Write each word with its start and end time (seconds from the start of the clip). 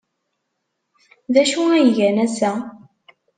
D 1.33 1.35
acu 1.41 1.61
ay 1.75 1.87
gan 1.97 2.17
ass-a? 2.25 2.51